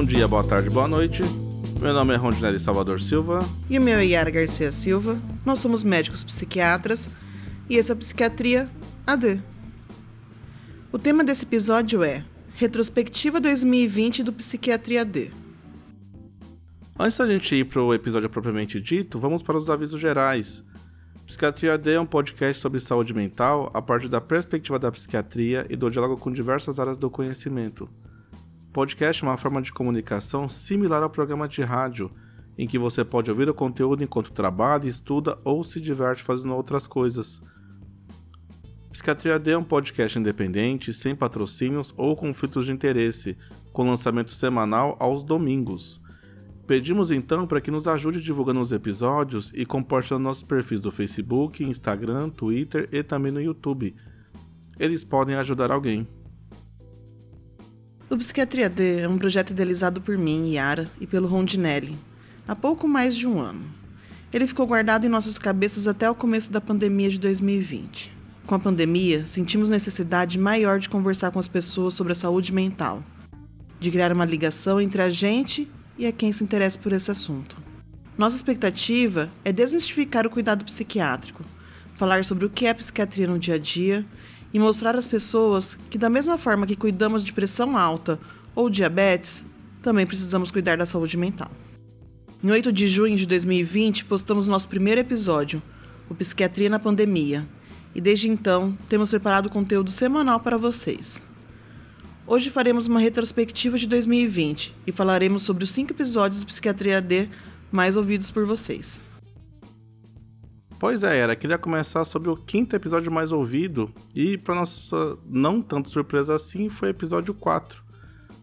[0.00, 1.22] Bom dia, boa tarde, boa noite.
[1.78, 3.46] Meu nome é Rondinelli Salvador Silva.
[3.68, 5.18] E o meu é Yara Garcia Silva.
[5.44, 7.10] Nós somos médicos psiquiatras
[7.68, 8.70] e essa é a Psiquiatria
[9.06, 9.42] AD.
[10.90, 12.24] O tema desse episódio é
[12.54, 15.30] Retrospectiva 2020 do Psiquiatria AD.
[16.98, 20.64] Antes da gente ir para o episódio propriamente dito, vamos para os avisos gerais.
[21.26, 25.76] Psiquiatria AD é um podcast sobre saúde mental a partir da perspectiva da psiquiatria e
[25.76, 27.86] do diálogo com diversas áreas do conhecimento.
[28.72, 32.08] Podcast é uma forma de comunicação similar ao programa de rádio,
[32.56, 36.86] em que você pode ouvir o conteúdo enquanto trabalha, estuda ou se diverte fazendo outras
[36.86, 37.42] coisas.
[38.92, 43.36] Psiquiatria D é um podcast independente, sem patrocínios ou conflitos de interesse,
[43.72, 46.00] com lançamento semanal aos domingos.
[46.64, 51.64] Pedimos então para que nos ajude divulgando os episódios e compartilhando nossos perfis do Facebook,
[51.64, 53.92] Instagram, Twitter e também no YouTube.
[54.78, 56.06] Eles podem ajudar alguém.
[58.10, 61.96] O Psiquiatria D é um projeto idealizado por mim, Yara, e pelo Rondinelli,
[62.46, 63.64] há pouco mais de um ano.
[64.32, 68.12] Ele ficou guardado em nossas cabeças até o começo da pandemia de 2020.
[68.48, 73.00] Com a pandemia, sentimos necessidade maior de conversar com as pessoas sobre a saúde mental,
[73.78, 77.56] de criar uma ligação entre a gente e a quem se interessa por esse assunto.
[78.18, 81.44] Nossa expectativa é desmistificar o cuidado psiquiátrico,
[81.94, 84.04] falar sobre o que é psiquiatria no dia a dia
[84.52, 88.18] e mostrar às pessoas que, da mesma forma que cuidamos de pressão alta
[88.54, 89.44] ou diabetes,
[89.82, 91.50] também precisamos cuidar da saúde mental.
[92.42, 95.62] Em 8 de junho de 2020, postamos nosso primeiro episódio,
[96.08, 97.46] o Psiquiatria na Pandemia,
[97.94, 101.22] e desde então temos preparado conteúdo semanal para vocês.
[102.26, 107.28] Hoje faremos uma retrospectiva de 2020 e falaremos sobre os cinco episódios do Psiquiatria AD
[107.70, 109.09] mais ouvidos por vocês.
[110.80, 111.36] Pois é, era.
[111.36, 116.70] Queria começar sobre o quinto episódio mais ouvido e, para nossa não tanto surpresa assim,
[116.70, 117.82] foi o episódio 4.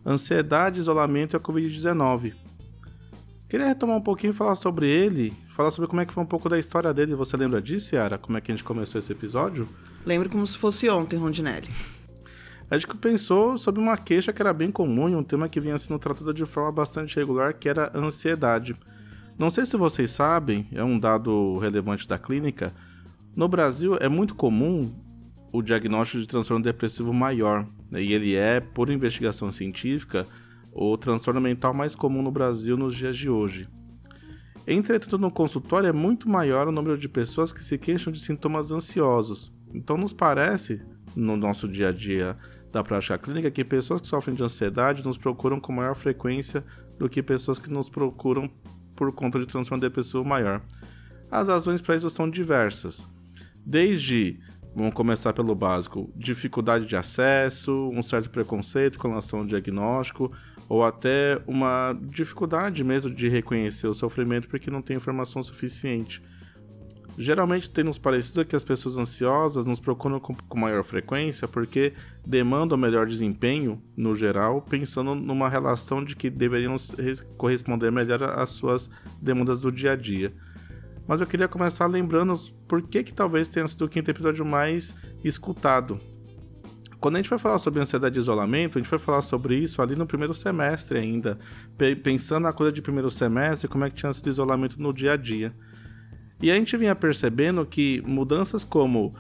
[0.06, 2.35] Ansiedade, isolamento e a Covid-19.
[3.50, 6.28] Queria retomar um pouquinho e falar sobre ele, falar sobre como é que foi um
[6.28, 7.16] pouco da história dele.
[7.16, 8.19] Você lembra disso, Yara?
[8.19, 9.67] Como é que a gente começou esse episódio?
[10.06, 11.69] Lembro como se fosse ontem, Rondinelli.
[12.69, 15.79] A gente pensou sobre uma queixa que era bem comum e um tema que vinha
[15.79, 18.75] sendo tratado de forma bastante regular, que era a ansiedade.
[19.37, 22.73] Não sei se vocês sabem, é um dado relevante da clínica.
[23.35, 24.91] No Brasil é muito comum
[25.51, 28.01] o diagnóstico de transtorno depressivo maior, né?
[28.01, 30.25] e ele é, por investigação científica,
[30.71, 33.69] o transtorno mental mais comum no Brasil nos dias de hoje.
[34.65, 38.71] Entretanto, no consultório é muito maior o número de pessoas que se queixam de sintomas
[38.71, 39.53] ansiosos.
[39.71, 40.81] Então, nos parece,
[41.15, 42.35] no nosso dia a dia
[42.71, 46.65] da prática clínica, que pessoas que sofrem de ansiedade nos procuram com maior frequência
[46.97, 48.49] do que pessoas que nos procuram
[48.97, 50.62] por conta de transtorno depressivo maior.
[51.31, 53.08] As razões para isso são diversas.
[53.63, 54.40] Desde,
[54.75, 60.31] vamos começar pelo básico, dificuldade de acesso, um certo preconceito com relação ao diagnóstico,
[60.68, 66.22] ou até uma dificuldade mesmo de reconhecer o sofrimento porque não tem informação suficiente.
[67.17, 71.94] Geralmente tem nos parecido que as pessoas ansiosas nos procuram com, com, maior frequência porque
[72.23, 76.75] demandam melhor desempenho, no geral, pensando numa relação de que deveriam
[77.35, 78.88] corresponder melhor às suas
[79.19, 80.31] demandas do dia a dia.
[81.07, 82.35] Mas eu queria começar lembrando
[82.67, 85.97] por que, que talvez tenha sido o quinto episódio mais escutado.
[86.99, 89.81] Quando a gente vai falar sobre ansiedade e isolamento, a gente vai falar sobre isso
[89.81, 91.39] ali no primeiro semestre ainda,
[92.03, 95.13] pensando na coisa de primeiro semestre, como é que tinha sido o isolamento no dia
[95.13, 95.55] a dia.
[96.41, 99.13] E a gente vinha percebendo que mudanças como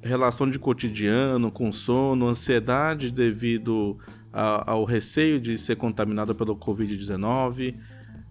[0.00, 3.98] relação de cotidiano com sono, ansiedade devido
[4.32, 7.74] a, ao receio de ser contaminado pelo Covid-19,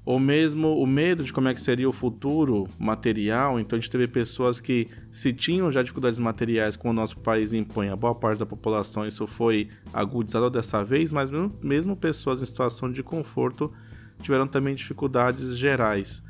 [0.05, 3.59] ou mesmo o medo de como é que seria o futuro material.
[3.59, 7.51] Então a gente teve pessoas que se tinham já dificuldades materiais como o nosso país
[7.51, 12.41] impõe a boa parte da população, isso foi agudizado dessa vez, mas mesmo, mesmo pessoas
[12.41, 13.73] em situação de conforto
[14.21, 16.23] tiveram também dificuldades gerais.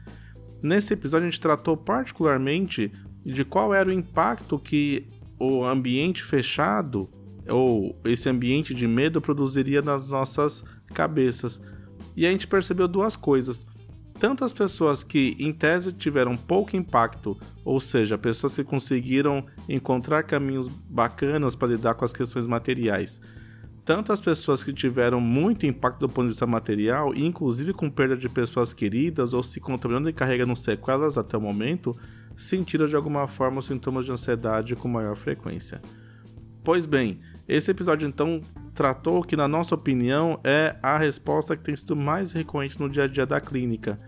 [0.65, 2.91] Nesse episódio a gente tratou particularmente
[3.23, 5.07] de qual era o impacto que
[5.39, 7.07] o ambiente fechado
[7.47, 11.62] ou esse ambiente de medo produziria nas nossas cabeças.
[12.17, 13.67] E a gente percebeu duas coisas.
[14.19, 20.23] Tanto as pessoas que, em tese, tiveram pouco impacto, ou seja, pessoas que conseguiram encontrar
[20.23, 23.21] caminhos bacanas para lidar com as questões materiais,
[23.85, 28.17] tanto as pessoas que tiveram muito impacto do ponto de vista material, inclusive com perda
[28.17, 31.95] de pessoas queridas ou se contaminando e carregando sequelas até o momento,
[32.35, 35.79] sentiram de alguma forma os sintomas de ansiedade com maior frequência.
[36.63, 38.41] Pois bem, esse episódio então
[38.73, 43.03] tratou que, na nossa opinião, é a resposta que tem sido mais recorrente no dia
[43.03, 43.99] a dia da clínica.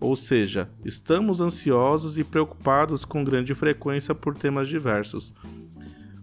[0.00, 5.34] Ou seja, estamos ansiosos e preocupados com grande frequência por temas diversos.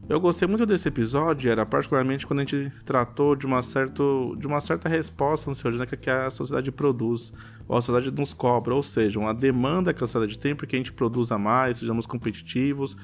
[0.10, 4.46] Eu gostei muito desse episódio, era particularmente quando a gente tratou de uma, certo, de
[4.46, 7.32] uma certa resposta ansiogênica que a sociedade produz,
[7.70, 10.76] ou a sociedade nos cobra, ou seja, uma demanda que a sociedade tem para que
[10.76, 12.98] a gente produza mais, sejamos competitivos,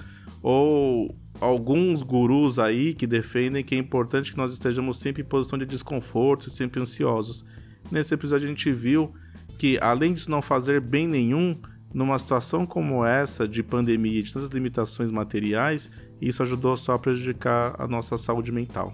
[0.43, 5.57] ou alguns gurus aí que defendem que é importante que nós estejamos sempre em posição
[5.57, 7.45] de desconforto sempre ansiosos.
[7.89, 9.13] Nesse episódio a gente viu
[9.57, 11.57] que, além de não fazer bem nenhum,
[11.93, 15.89] numa situação como essa de pandemia e de tantas limitações materiais,
[16.21, 18.93] isso ajudou só a prejudicar a nossa saúde mental.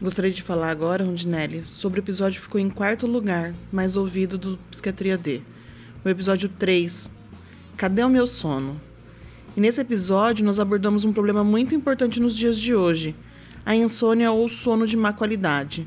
[0.00, 4.36] Gostaria de falar agora, Rondinelli, sobre o episódio que ficou em quarto lugar, mais ouvido
[4.36, 5.40] do Psiquiatria D.
[6.04, 7.12] O episódio 3,
[7.82, 8.80] Cadê o meu sono?
[9.56, 13.14] E nesse episódio nós abordamos um problema muito importante nos dias de hoje,
[13.66, 15.86] a insônia ou sono de má qualidade,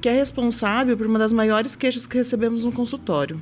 [0.00, 3.40] que é responsável por uma das maiores queixas que recebemos no consultório.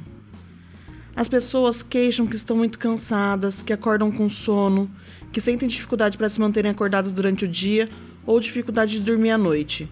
[1.15, 4.91] As pessoas queixam que estão muito cansadas, que acordam com sono,
[5.31, 7.91] que sentem dificuldade para se manterem acordadas durante o dia
[8.25, 9.89] ou dificuldade de dormir à noite.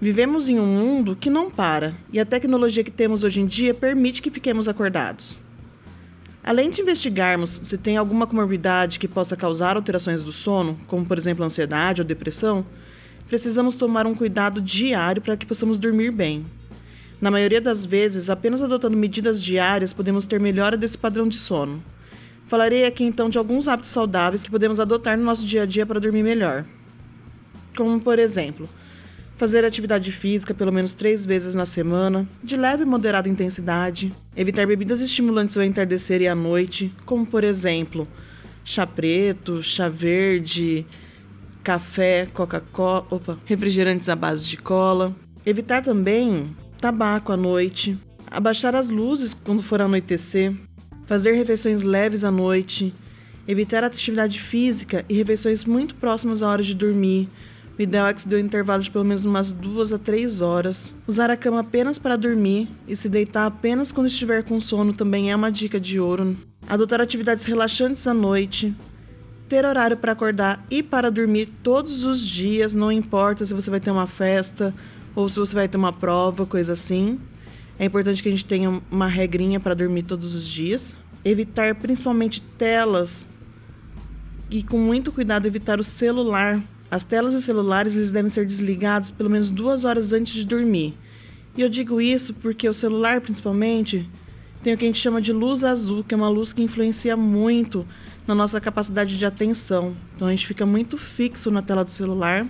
[0.00, 3.74] Vivemos em um mundo que não para, e a tecnologia que temos hoje em dia
[3.74, 5.42] permite que fiquemos acordados.
[6.42, 11.18] Além de investigarmos se tem alguma comorbidade que possa causar alterações do sono, como por
[11.18, 12.64] exemplo ansiedade ou depressão,
[13.28, 16.44] precisamos tomar um cuidado diário para que possamos dormir bem.
[17.20, 21.82] Na maioria das vezes, apenas adotando medidas diárias podemos ter melhora desse padrão de sono.
[22.46, 25.84] Falarei aqui então de alguns hábitos saudáveis que podemos adotar no nosso dia a dia
[25.84, 26.64] para dormir melhor.
[27.76, 28.68] Como, por exemplo,
[29.40, 34.66] fazer atividade física pelo menos três vezes na semana, de leve e moderada intensidade, evitar
[34.66, 38.06] bebidas estimulantes ao entardecer e à noite, como por exemplo
[38.62, 40.84] chá preto, chá verde,
[41.64, 45.16] café, Coca-Cola, refrigerantes à base de cola.
[45.46, 47.98] Evitar também tabaco à noite,
[48.30, 50.52] abaixar as luzes quando for anoitecer,
[51.06, 52.94] fazer refeições leves à noite,
[53.48, 57.26] evitar atividade física e refeições muito próximas à hora de dormir,
[57.80, 60.42] o ideal é que se dê um intervalo de pelo menos umas duas a três
[60.42, 60.94] horas.
[61.06, 65.30] Usar a cama apenas para dormir e se deitar apenas quando estiver com sono também
[65.30, 66.36] é uma dica de ouro.
[66.68, 68.74] Adotar atividades relaxantes à noite.
[69.48, 73.80] Ter horário para acordar e para dormir todos os dias, não importa se você vai
[73.80, 74.74] ter uma festa
[75.14, 77.18] ou se você vai ter uma prova, coisa assim.
[77.78, 80.98] É importante que a gente tenha uma regrinha para dormir todos os dias.
[81.24, 83.30] Evitar principalmente telas
[84.50, 89.10] e com muito cuidado evitar o celular as telas dos celulares eles devem ser desligados
[89.10, 90.94] pelo menos duas horas antes de dormir.
[91.56, 94.08] E eu digo isso porque o celular, principalmente,
[94.62, 97.16] tem o que a gente chama de luz azul, que é uma luz que influencia
[97.16, 97.86] muito
[98.26, 99.96] na nossa capacidade de atenção.
[100.14, 102.46] Então a gente fica muito fixo na tela do celular.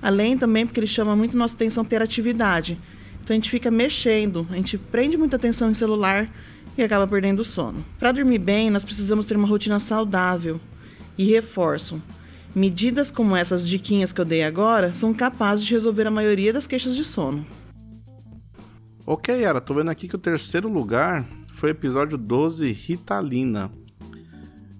[0.00, 2.78] Além também porque ele chama muito nossa atenção ter atividade.
[3.20, 6.30] Então a gente fica mexendo, a gente prende muita atenção em celular
[6.76, 7.84] e acaba perdendo o sono.
[7.98, 10.60] Para dormir bem, nós precisamos ter uma rotina saudável.
[11.18, 12.00] E reforço,
[12.58, 16.66] Medidas como essas diquinhas que eu dei agora são capazes de resolver a maioria das
[16.66, 17.46] queixas de sono.
[19.06, 23.70] Ok, Yara, tô vendo aqui que o terceiro lugar foi o episódio 12, Ritalina.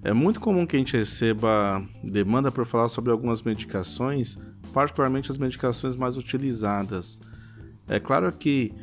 [0.03, 4.37] É muito comum que a gente receba demanda para falar sobre algumas medicações,
[4.73, 7.21] particularmente as medicações mais utilizadas.
[7.87, 8.75] É claro que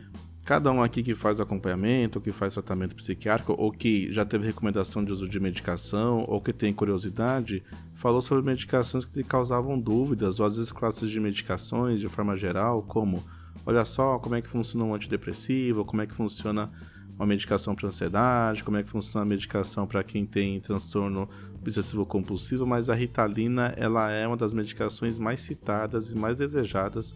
[0.45, 5.03] Cada um aqui que faz acompanhamento, que faz tratamento psiquiátrico, ou que já teve recomendação
[5.03, 7.63] de uso de medicação, ou que tem curiosidade,
[7.95, 12.37] falou sobre medicações que lhe causavam dúvidas, ou às vezes classes de medicações de forma
[12.37, 13.23] geral, como
[13.65, 16.69] olha só como é que funciona um antidepressivo, como é que funciona
[17.17, 22.05] uma medicação para ansiedade, como é que funciona a medicação para quem tem transtorno obsessivo
[22.05, 27.15] compulsivo, mas a Ritalina ela é uma das medicações mais citadas e mais desejadas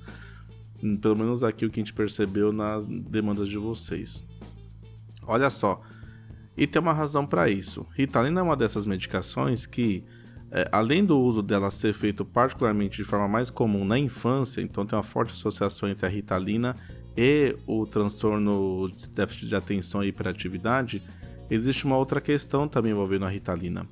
[1.02, 4.24] pelo menos aqui o que a gente percebeu nas demandas de vocês.
[5.26, 5.82] Olha só,
[6.58, 7.86] e tem uma razão para isso.
[7.96, 10.04] Ritalina é uma dessas medicações que,
[10.52, 14.86] é, além do uso dela ser feito particularmente de forma mais comum na infância, então
[14.86, 16.76] tem uma forte associação entre a Ritalina
[17.16, 21.02] e o transtorno de déficit de atenção e hiperatividade,
[21.50, 23.88] existe uma outra questão também envolvendo a Ritalina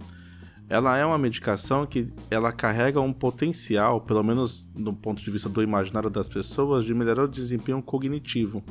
[0.69, 5.47] ela é uma medicação que ela carrega um potencial, pelo menos do ponto de vista
[5.47, 8.63] do imaginário das pessoas, de melhorar o desempenho cognitivo.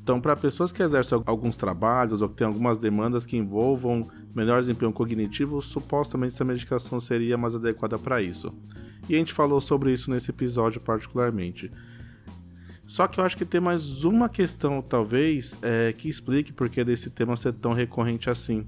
[0.00, 4.60] Então, para pessoas que exercem alguns trabalhos ou que têm algumas demandas que envolvam melhor
[4.60, 8.56] desempenho cognitivo, supostamente essa medicação seria mais adequada para isso.
[9.08, 11.72] E a gente falou sobre isso nesse episódio particularmente.
[12.86, 16.84] Só que eu acho que tem mais uma questão, talvez, é, que explique por que
[16.84, 18.64] desse tema ser tão recorrente assim.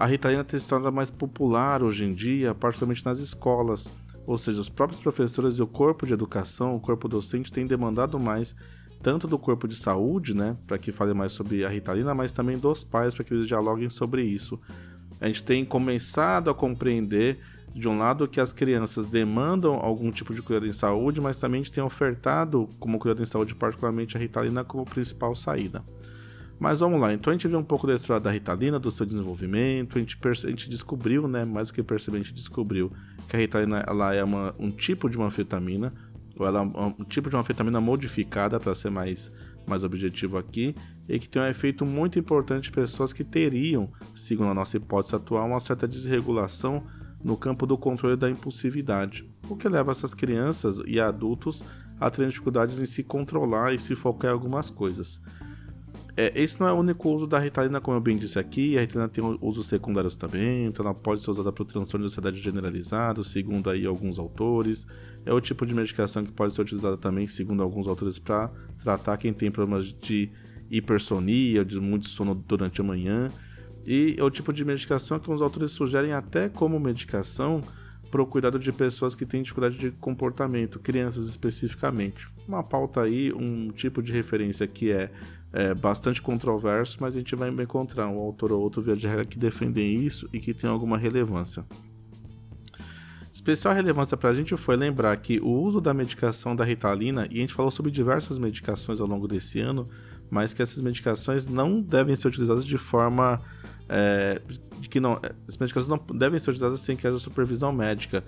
[0.00, 3.92] A Ritalina tem se tornado mais popular hoje em dia, particularmente nas escolas,
[4.26, 8.18] ou seja, os próprios professores e o corpo de educação, o corpo docente tem demandado
[8.18, 8.56] mais
[9.02, 12.56] tanto do corpo de saúde, né, para que fale mais sobre a Ritalina, mas também
[12.56, 14.58] dos pais para que eles dialoguem sobre isso.
[15.20, 17.38] A gente tem começado a compreender
[17.74, 21.60] de um lado que as crianças demandam algum tipo de cuidado em saúde, mas também
[21.60, 25.84] a gente tem ofertado como cuidado em saúde particularmente a Ritalina como principal saída.
[26.60, 29.06] Mas vamos lá, então a gente vê um pouco da história da Ritalina, do seu
[29.06, 32.92] desenvolvimento, a gente, a gente descobriu, né, mais do que perceber, a gente descobriu
[33.26, 35.90] que a Ritalina ela é uma, um tipo de uma anfetamina,
[36.36, 39.32] ou ela é um, um tipo de uma anfetamina modificada, para ser mais,
[39.66, 40.76] mais objetivo aqui,
[41.08, 45.16] e que tem um efeito muito importante em pessoas que teriam, segundo a nossa hipótese
[45.16, 46.84] atual, uma certa desregulação
[47.24, 51.64] no campo do controle da impulsividade, o que leva essas crianças e adultos
[51.98, 55.22] a terem dificuldades em se controlar e se focar em algumas coisas.
[56.16, 58.76] É, esse não é o único uso da Ritalina, como eu bem disse aqui.
[58.76, 62.12] A Ritalina tem usos secundários também, então ela pode ser usada para o transtorno de
[62.12, 64.86] ansiedade generalizado, segundo aí alguns autores.
[65.24, 68.50] É o tipo de medicação que pode ser utilizada também, segundo alguns autores, para
[68.82, 70.30] tratar quem tem problemas de
[70.70, 73.30] hipersonia, de muito sono durante a manhã.
[73.86, 77.62] E é o tipo de medicação que os autores sugerem até como medicação
[78.10, 82.28] para o cuidado de pessoas que têm dificuldade de comportamento, crianças especificamente.
[82.48, 85.10] Uma pauta aí, um tipo de referência que é
[85.52, 89.24] é, bastante controverso, mas a gente vai encontrar um autor ou outro via de regra
[89.24, 91.64] que defendem isso e que tem alguma relevância.
[93.32, 97.38] Especial relevância para a gente foi lembrar que o uso da medicação da Ritalina, e
[97.38, 99.86] a gente falou sobre diversas medicações ao longo desse ano,
[100.30, 103.38] mas que essas medicações não devem ser utilizadas de forma.
[103.88, 104.40] É,
[104.88, 108.22] que não, as medicações não devem ser utilizadas sem que haja supervisão médica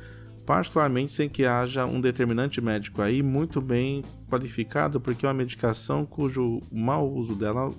[0.45, 6.05] particularmente sem que haja um determinante médico aí muito bem qualificado, porque é uma medicação
[6.05, 7.73] cujo mau uso dela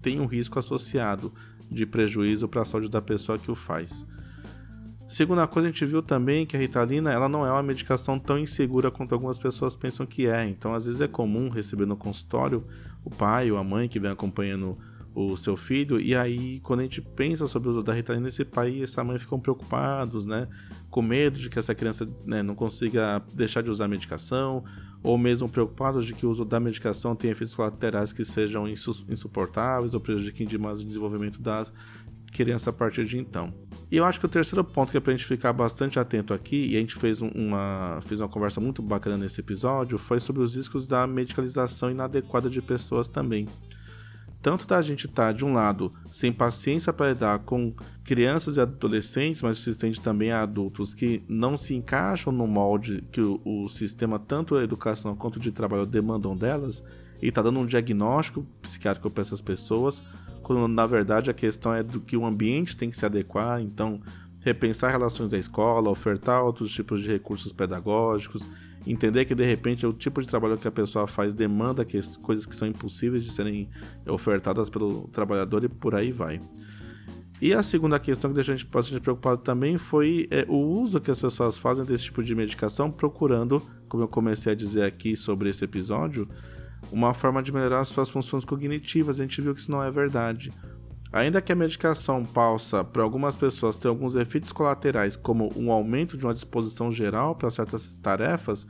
[0.00, 1.32] tem um risco associado
[1.70, 4.06] de prejuízo para a saúde da pessoa que o faz.
[5.08, 8.38] Segunda coisa, a gente viu também que a Ritalina ela não é uma medicação tão
[8.38, 10.44] insegura quanto algumas pessoas pensam que é.
[10.44, 12.66] Então, às vezes é comum receber no consultório
[13.04, 14.76] o pai ou a mãe que vem acompanhando
[15.18, 18.44] o seu filho, e aí quando a gente pensa sobre o uso da Ritalina, esse
[18.44, 20.46] pai e essa mãe ficam preocupados, né?
[20.90, 24.62] Com medo de que essa criança né, não consiga deixar de usar a medicação,
[25.02, 29.94] ou mesmo preocupados de que o uso da medicação tenha efeitos colaterais que sejam insuportáveis
[29.94, 31.66] ou prejudiquem demais o desenvolvimento da
[32.30, 33.54] criança a partir de então.
[33.90, 36.72] E eu acho que o terceiro ponto que é pra gente ficar bastante atento aqui,
[36.72, 40.54] e a gente fez uma, fez uma conversa muito bacana nesse episódio, foi sobre os
[40.54, 43.48] riscos da medicalização inadequada de pessoas também
[44.46, 47.74] tanto da gente estar, tá, de um lado, sem paciência para lidar com
[48.04, 53.02] crianças e adolescentes, mas se estende também a adultos que não se encaixam no molde
[53.10, 56.84] que o, o sistema, tanto educacional quanto de trabalho, demandam delas,
[57.20, 61.82] e está dando um diagnóstico psiquiátrico para essas pessoas, quando na verdade a questão é
[61.82, 64.00] do que o ambiente tem que se adequar, então
[64.42, 68.46] repensar relações da escola, ofertar outros tipos de recursos pedagógicos,
[68.86, 72.46] entender que de repente o tipo de trabalho que a pessoa faz demanda que, coisas
[72.46, 73.68] que são impossíveis de serem
[74.06, 76.40] ofertadas pelo trabalhador e por aí vai.
[77.40, 81.00] E a segunda questão que deixa a gente bastante preocupado também foi é, o uso
[81.00, 85.14] que as pessoas fazem desse tipo de medicação, procurando, como eu comecei a dizer aqui
[85.14, 86.26] sobre esse episódio,
[86.90, 89.20] uma forma de melhorar as suas funções cognitivas.
[89.20, 90.50] A gente viu que isso não é verdade.
[91.12, 96.16] Ainda que a medicação possa, para algumas pessoas, ter alguns efeitos colaterais, como um aumento
[96.16, 98.66] de uma disposição geral para certas tarefas,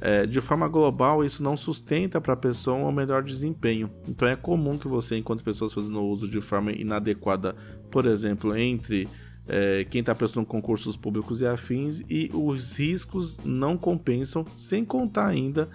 [0.00, 3.90] é, de forma global isso não sustenta para a pessoa um melhor desempenho.
[4.08, 7.54] Então é comum que você encontre pessoas fazendo uso de forma inadequada,
[7.90, 9.06] por exemplo, entre
[9.46, 15.26] é, quem está prestando concursos públicos e afins, e os riscos não compensam, sem contar
[15.26, 15.68] ainda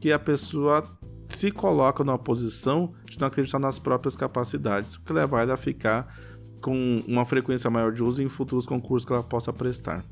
[0.00, 0.97] que a pessoa
[1.28, 5.56] se coloca numa posição de não acreditar nas próprias capacidades, o que leva ela a
[5.56, 6.14] ficar
[6.60, 10.02] com uma frequência maior de uso em futuros concursos que ela possa prestar.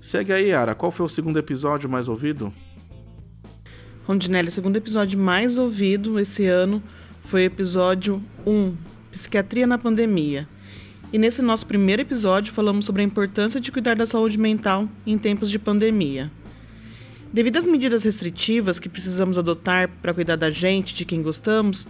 [0.00, 0.74] Segue aí, Yara.
[0.74, 2.52] Qual foi o segundo episódio mais ouvido?
[4.06, 6.82] Rondinelli, o segundo episódio mais ouvido esse ano
[7.22, 8.76] foi o episódio 1,
[9.10, 10.48] Psiquiatria na Pandemia.
[11.12, 15.18] E nesse nosso primeiro episódio falamos sobre a importância de cuidar da saúde mental em
[15.18, 16.30] tempos de pandemia.
[17.36, 21.86] Devido às medidas restritivas que precisamos adotar para cuidar da gente, de quem gostamos,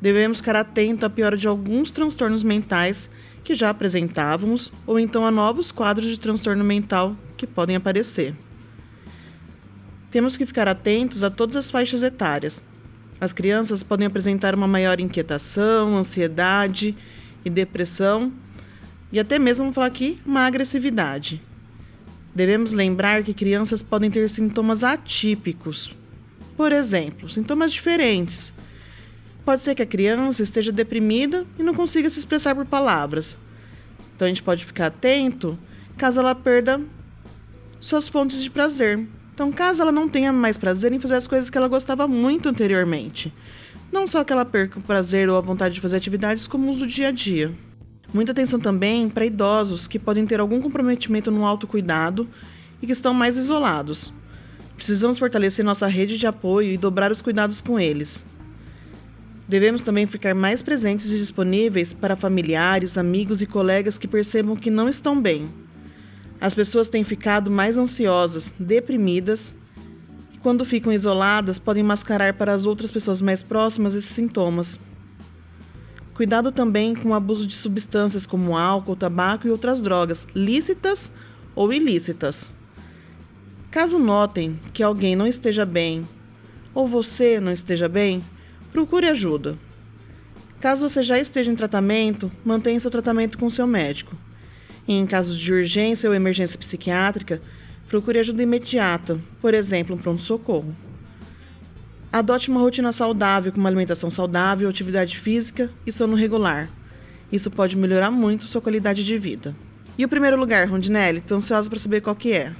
[0.00, 3.10] devemos ficar atento à piora de alguns transtornos mentais
[3.44, 8.34] que já apresentávamos ou então a novos quadros de transtorno mental que podem aparecer.
[10.10, 12.62] Temos que ficar atentos a todas as faixas etárias.
[13.20, 16.96] As crianças podem apresentar uma maior inquietação, ansiedade
[17.44, 18.32] e depressão,
[19.12, 21.49] e até mesmo falar aqui uma agressividade.
[22.34, 25.94] Devemos lembrar que crianças podem ter sintomas atípicos.
[26.56, 28.54] Por exemplo, sintomas diferentes.
[29.44, 33.36] Pode ser que a criança esteja deprimida e não consiga se expressar por palavras.
[34.14, 35.58] Então a gente pode ficar atento
[35.96, 36.80] caso ela perda
[37.80, 39.06] suas fontes de prazer.
[39.34, 42.48] Então, caso ela não tenha mais prazer em fazer as coisas que ela gostava muito
[42.48, 43.32] anteriormente,
[43.90, 46.86] não só que ela perca o prazer ou a vontade de fazer atividades comuns do
[46.86, 47.50] dia a dia.
[48.12, 52.28] Muita atenção também para idosos que podem ter algum comprometimento no autocuidado
[52.82, 54.12] e que estão mais isolados.
[54.74, 58.24] Precisamos fortalecer nossa rede de apoio e dobrar os cuidados com eles.
[59.46, 64.70] Devemos também ficar mais presentes e disponíveis para familiares, amigos e colegas que percebam que
[64.70, 65.48] não estão bem.
[66.40, 69.54] As pessoas têm ficado mais ansiosas, deprimidas,
[70.32, 74.80] e quando ficam isoladas, podem mascarar para as outras pessoas mais próximas esses sintomas.
[76.20, 81.10] Cuidado também com o abuso de substâncias como álcool, tabaco e outras drogas, lícitas
[81.56, 82.52] ou ilícitas.
[83.70, 86.06] Caso notem que alguém não esteja bem
[86.74, 88.22] ou você não esteja bem,
[88.70, 89.56] procure ajuda.
[90.60, 94.14] Caso você já esteja em tratamento, mantenha seu tratamento com seu médico.
[94.86, 97.40] E em casos de urgência ou emergência psiquiátrica,
[97.88, 100.76] procure ajuda imediata, por exemplo, um pronto-socorro.
[102.12, 106.68] Adote uma rotina saudável, com uma alimentação saudável, atividade física e sono regular.
[107.30, 109.54] Isso pode melhorar muito sua qualidade de vida.
[109.96, 111.20] E o primeiro lugar, Rondinelli?
[111.20, 112.52] Tô ansiosa para saber qual que é.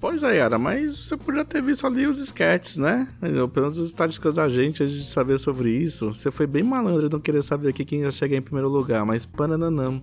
[0.00, 3.06] Pois é, Yara, mas você podia ter visto ali os sketches, né?
[3.20, 6.14] Pelo menos os estatísticas da gente, a gente saber sobre isso.
[6.14, 9.04] Você foi bem malandro de não querer saber aqui quem ia chegar em primeiro lugar,
[9.04, 10.00] mas pananã.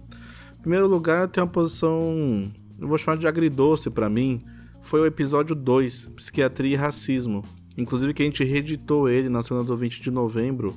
[0.62, 4.40] Primeiro lugar, tem uma posição, eu vou chamar de agridoce para mim,
[4.82, 7.44] foi o episódio 2, Psiquiatria e Racismo.
[7.78, 10.74] Inclusive que a gente reeditou ele na semana do 20 de novembro.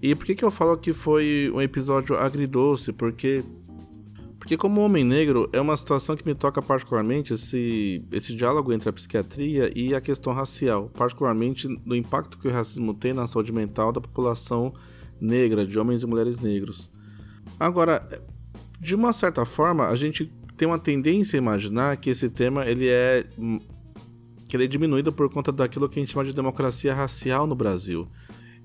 [0.00, 2.92] E por que, que eu falo que foi um episódio agridoce?
[2.92, 3.42] Porque
[4.42, 8.88] porque como homem negro, é uma situação que me toca particularmente esse, esse diálogo entre
[8.88, 13.52] a psiquiatria e a questão racial, particularmente do impacto que o racismo tem na saúde
[13.52, 14.74] mental da população
[15.20, 16.90] negra, de homens e mulheres negros.
[17.58, 18.04] Agora,
[18.80, 22.88] de uma certa forma, a gente tem uma tendência a imaginar que esse tema ele
[22.88, 23.24] é
[24.52, 27.54] que ele é diminuído por conta daquilo que a gente chama de democracia racial no
[27.54, 28.06] Brasil.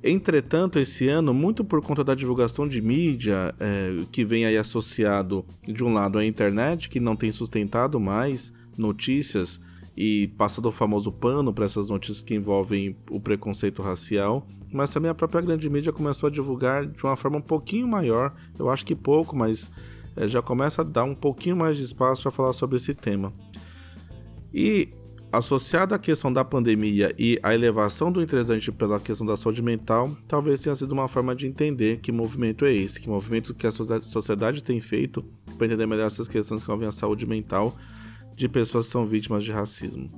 [0.03, 5.45] Entretanto, esse ano, muito por conta da divulgação de mídia, é, que vem aí associado,
[5.65, 9.61] de um lado, à internet, que não tem sustentado mais notícias
[9.95, 15.09] e passado o famoso pano para essas notícias que envolvem o preconceito racial, mas também
[15.09, 18.85] a própria grande mídia começou a divulgar de uma forma um pouquinho maior, eu acho
[18.85, 19.71] que pouco, mas
[20.17, 23.31] é, já começa a dar um pouquinho mais de espaço para falar sobre esse tema.
[24.53, 24.89] E
[25.31, 30.15] associado à questão da pandemia e à elevação do interesse pela questão da saúde mental,
[30.27, 33.71] talvez tenha sido uma forma de entender que movimento é esse, que movimento que a
[33.71, 35.23] sociedade tem feito
[35.57, 37.75] para entender melhor essas questões que envolvem a saúde mental
[38.35, 40.09] de pessoas que são vítimas de racismo.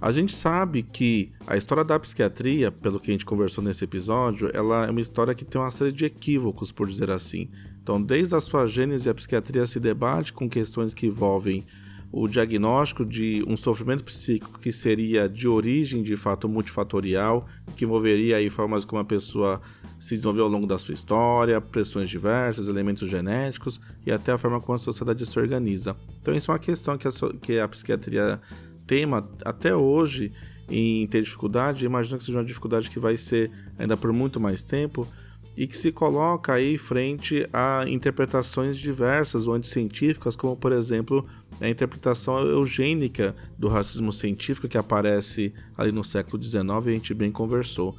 [0.00, 4.50] A gente sabe que a história da psiquiatria, pelo que a gente conversou nesse episódio,
[4.52, 7.48] ela é uma história que tem uma série de equívocos, por dizer assim.
[7.80, 11.64] Então, desde a sua gênese, a psiquiatria se debate com questões que envolvem
[12.12, 18.36] o diagnóstico de um sofrimento psíquico que seria de origem de fato multifatorial, que envolveria
[18.36, 19.62] aí formas como a pessoa
[19.98, 24.60] se desenvolveu ao longo da sua história, pressões diversas, elementos genéticos e até a forma
[24.60, 25.96] como a sociedade se organiza.
[26.20, 28.38] Então isso é uma questão que a, que a psiquiatria
[28.86, 30.30] tema até hoje
[30.68, 34.62] em ter dificuldade, imagino que seja uma dificuldade que vai ser ainda por muito mais
[34.62, 35.08] tempo,
[35.56, 41.26] e que se coloca aí frente a interpretações diversas ou anticientíficas, como por exemplo
[41.60, 47.14] a interpretação eugênica do racismo científico que aparece ali no século XIX e a gente
[47.14, 47.94] bem conversou.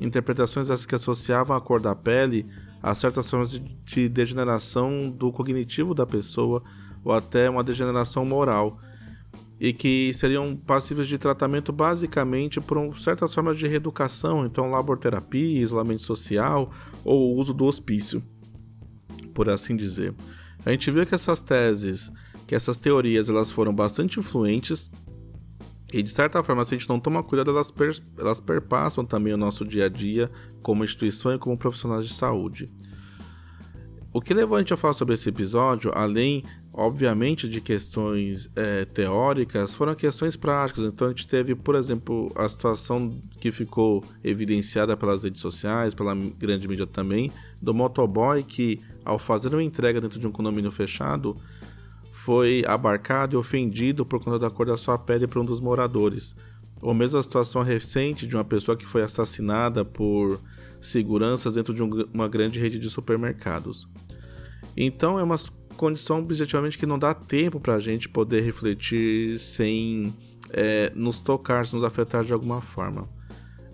[0.00, 2.46] Interpretações essas que associavam a cor da pele
[2.82, 6.62] a certas formas de degeneração do cognitivo da pessoa
[7.02, 8.78] ou até uma degeneração moral
[9.60, 16.02] e que seriam passíveis de tratamento basicamente por certas formas de reeducação, então laborterapia, isolamento
[16.02, 16.72] social
[17.04, 18.22] ou uso do hospício,
[19.34, 20.14] por assim dizer.
[20.64, 22.10] A gente viu que essas teses,
[22.46, 24.90] que essas teorias, elas foram bastante influentes
[25.92, 29.32] e de certa forma, se a gente não toma cuidado, elas, per elas perpassam também
[29.32, 30.30] o nosso dia a dia
[30.62, 32.68] como instituição e como profissionais de saúde.
[34.10, 36.42] O que levou a gente a falar sobre esse episódio, além,
[36.72, 40.84] obviamente, de questões é, teóricas, foram questões práticas.
[40.84, 46.14] Então, a gente teve, por exemplo, a situação que ficou evidenciada pelas redes sociais, pela
[46.14, 51.36] grande mídia também, do motoboy que, ao fazer uma entrega dentro de um condomínio fechado,
[52.04, 56.34] foi abarcado e ofendido por conta da cor da sua pele por um dos moradores.
[56.80, 60.40] Ou mesmo a situação recente de uma pessoa que foi assassinada por
[60.80, 63.88] seguranças dentro de uma grande rede de supermercados.
[64.76, 65.36] Então é uma
[65.76, 70.12] condição objetivamente que não dá tempo para a gente poder refletir sem
[70.50, 73.08] é, nos tocar, se nos afetar de alguma forma.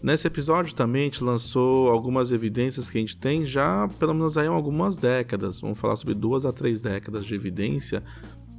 [0.03, 4.37] Nesse episódio também a gente lançou algumas evidências que a gente tem já pelo menos
[4.37, 5.61] aí algumas décadas.
[5.61, 8.03] Vamos falar sobre duas a três décadas de evidência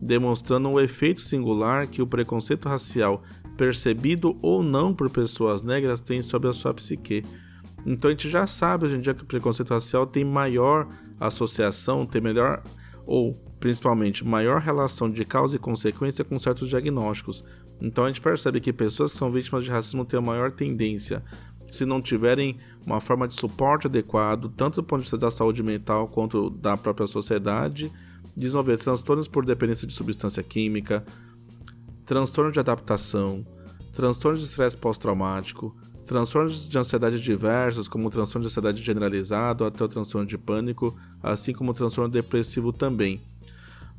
[0.01, 3.23] demonstrando o efeito singular que o preconceito racial,
[3.57, 7.23] percebido ou não por pessoas negras, tem sobre a sua psique.
[7.85, 10.87] Então a gente já sabe hoje em dia que o preconceito racial tem maior
[11.19, 12.63] associação, tem melhor
[13.05, 17.43] ou principalmente maior relação de causa e consequência com certos diagnósticos.
[17.79, 21.23] Então a gente percebe que pessoas que são vítimas de racismo têm a maior tendência,
[21.71, 25.61] se não tiverem uma forma de suporte adequado, tanto do ponto de vista da saúde
[25.61, 27.91] mental quanto da própria sociedade,
[28.35, 31.05] desenvolver transtornos por dependência de substância química,
[32.05, 33.45] transtorno de adaptação,
[33.93, 39.83] transtorno de estresse pós-traumático, transtornos de ansiedade diversos, como o transtorno de ansiedade generalizado até
[39.83, 43.19] o transtorno de pânico, assim como o transtorno depressivo também.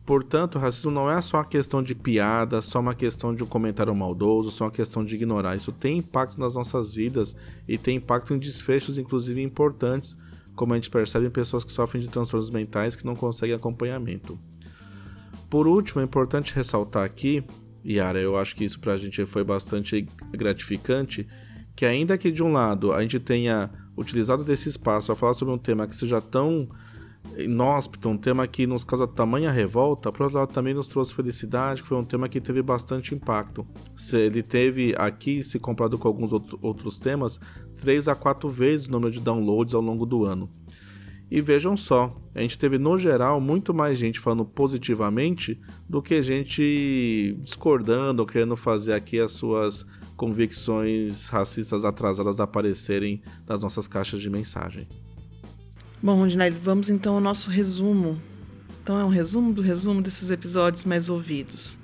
[0.07, 3.47] Portanto, o racismo não é só uma questão de piada, só uma questão de um
[3.47, 5.57] comentário maldoso, só uma questão de ignorar.
[5.57, 7.35] Isso tem impacto nas nossas vidas
[7.67, 10.17] e tem impacto em desfechos, inclusive importantes,
[10.55, 14.39] como a gente percebe em pessoas que sofrem de transtornos mentais que não conseguem acompanhamento.
[15.51, 17.43] Por último, é importante ressaltar aqui,
[17.85, 21.27] Yara, eu acho que isso pra gente foi bastante gratificante,
[21.77, 25.53] que ainda que de um lado a gente tenha utilizado desse espaço a falar sobre
[25.55, 26.67] um tema que seja tão
[27.37, 31.83] inóspito, um tema que nos causa tamanha revolta, por outro lado também nos trouxe felicidade,
[31.83, 33.67] que foi um tema que teve bastante impacto.
[33.97, 37.39] Se ele teve aqui, se comparado com alguns outros temas,
[37.81, 40.49] 3 a 4 vezes o número de downloads ao longo do ano.
[41.29, 46.23] E vejam só, a gente teve no geral muito mais gente falando positivamente do que
[46.23, 49.85] gente discordando ou querendo fazer aqui as suas
[50.17, 54.89] convicções racistas atrasadas aparecerem nas nossas caixas de mensagem.
[56.03, 58.21] Bom, Rondinelli, vamos então ao nosso resumo.
[58.83, 61.79] Então é um resumo do resumo desses episódios mais ouvidos.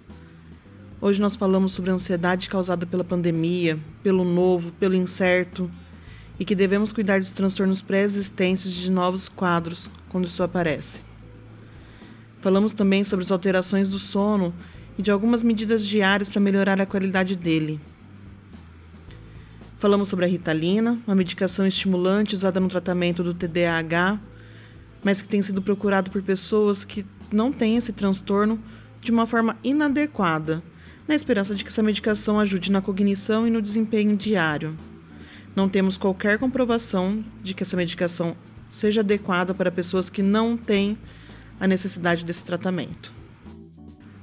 [1.00, 5.68] Hoje nós falamos sobre a ansiedade causada pela pandemia, pelo novo, pelo incerto,
[6.38, 11.02] e que devemos cuidar dos transtornos pré-existentes de novos quadros quando isso aparece.
[12.40, 14.54] Falamos também sobre as alterações do sono
[14.96, 17.80] e de algumas medidas diárias para melhorar a qualidade dele.
[19.82, 24.20] Falamos sobre a Ritalina, uma medicação estimulante usada no tratamento do TDAH,
[25.02, 28.62] mas que tem sido procurado por pessoas que não têm esse transtorno
[29.00, 30.62] de uma forma inadequada,
[31.08, 34.78] na esperança de que essa medicação ajude na cognição e no desempenho diário.
[35.56, 38.36] Não temos qualquer comprovação de que essa medicação
[38.70, 40.96] seja adequada para pessoas que não têm
[41.58, 43.12] a necessidade desse tratamento.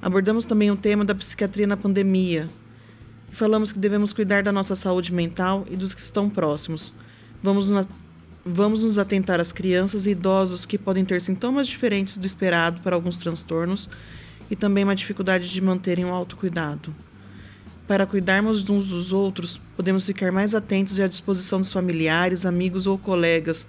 [0.01, 2.49] Abordamos também o tema da psiquiatria na pandemia,
[3.35, 6.93] falamos que devemos cuidar da nossa saúde mental e dos que estão próximos.
[7.41, 7.85] Vamos, na...
[8.45, 12.95] Vamos nos atentar às crianças e idosos que podem ter sintomas diferentes do esperado para
[12.95, 13.89] alguns transtornos
[14.49, 16.93] e também uma dificuldade de manterem o autocuidado.
[17.87, 22.87] Para cuidarmos uns dos outros, podemos ficar mais atentos e à disposição dos familiares, amigos
[22.87, 23.67] ou colegas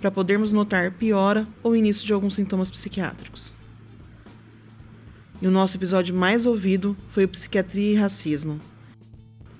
[0.00, 3.54] para podermos notar piora ou início de alguns sintomas psiquiátricos.
[5.40, 8.60] E o nosso episódio mais ouvido foi o Psiquiatria e Racismo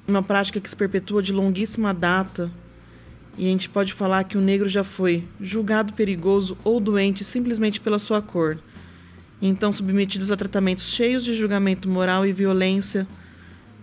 [0.07, 2.51] uma prática que se perpetua de longuíssima data,
[3.39, 7.81] e a gente pode falar que o negro já foi julgado perigoso ou doente simplesmente
[7.81, 8.59] pela sua cor,
[9.43, 13.07] então submetidos a tratamentos cheios de julgamento moral e violência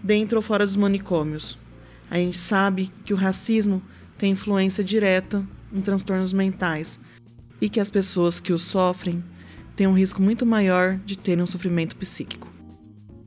[0.02, 1.58] dentro ou fora dos manicômios.
[2.10, 3.82] A gente sabe que o racismo
[4.18, 7.00] tem influência direta em transtornos mentais
[7.62, 9.24] e que as pessoas que o sofrem
[9.76, 12.52] têm um risco muito maior de terem um sofrimento psíquico.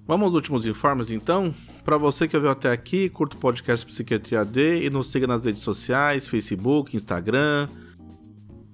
[0.06, 1.54] Vamos aos últimos informes então?
[1.86, 5.44] Para você que ouviu até aqui, curta o podcast Psiquiatria D e nos siga nas
[5.44, 7.68] redes sociais, Facebook, Instagram.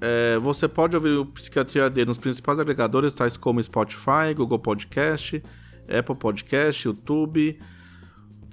[0.00, 5.42] É, você pode ouvir o Psiquiatria D nos principais agregadores, tais como Spotify, Google Podcast,
[5.86, 7.60] Apple Podcast, YouTube.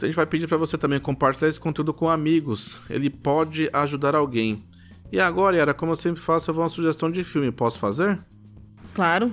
[0.01, 2.81] A gente vai pedir para você também compartilhar esse conteúdo com amigos.
[2.89, 4.61] Ele pode ajudar alguém.
[5.09, 7.49] E agora, Yara, como eu sempre faço, eu vou uma sugestão de filme.
[7.49, 8.19] Posso fazer?
[8.93, 9.31] Claro.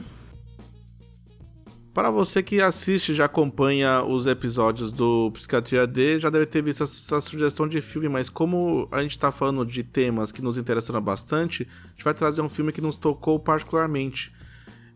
[1.96, 6.84] Para você que assiste já acompanha os episódios do Psiquiatria D, já deve ter visto
[6.84, 11.00] essa sugestão de filme, mas como a gente está falando de temas que nos interessam
[11.00, 14.30] bastante, a gente vai trazer um filme que nos tocou particularmente.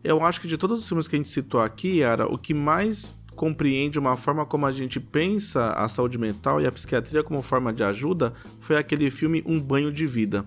[0.03, 2.53] Eu acho que de todos os filmes que a gente citou aqui, era o que
[2.53, 7.41] mais compreende uma forma como a gente pensa a saúde mental e a psiquiatria como
[7.41, 10.45] forma de ajuda foi aquele filme Um Banho de Vida.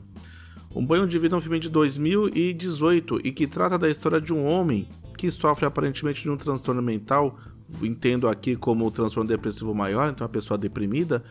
[0.73, 4.33] Um Banho de Vida é um filme de 2018 e que trata da história de
[4.33, 4.87] um homem
[5.25, 7.39] que sofre aparentemente de um transtorno mental,
[7.83, 11.25] entendo aqui como o transtorno depressivo maior, então a pessoa deprimida,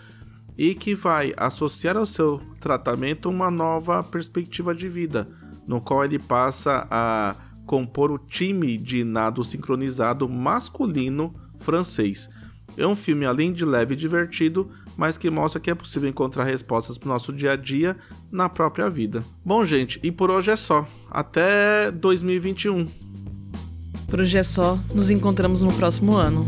[0.58, 5.29] e que vai associar ao seu tratamento uma nova perspectiva de vida,
[5.67, 7.36] no qual ele passa a
[7.67, 12.27] compor o time de nado sincronizado masculino francês.
[12.75, 16.45] É um filme além de leve e divertido, mas que mostra que é possível encontrar
[16.45, 17.95] respostas para o nosso dia a dia
[18.32, 19.23] na própria vida.
[19.45, 20.88] Bom, gente, e por hoje é só.
[21.12, 23.12] Até 2021.
[24.13, 26.45] Por hoje é só, nos encontramos no próximo ano.